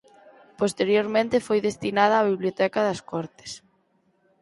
[0.61, 3.51] Posteriormente foi destinada á Biblioteca das Cortes.